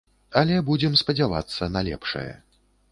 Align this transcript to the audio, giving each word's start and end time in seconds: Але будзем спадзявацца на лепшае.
Але 0.41 0.55
будзем 0.69 0.97
спадзявацца 1.03 1.71
на 1.77 1.87
лепшае. 1.91 2.29